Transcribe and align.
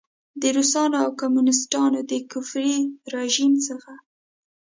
د 0.41 0.43
روسانو 0.57 0.95
او 1.03 1.09
کمونیسټانو 1.21 1.99
د 2.11 2.13
کفري 2.31 2.75
رژیم 3.15 3.53
څخه. 3.67 3.93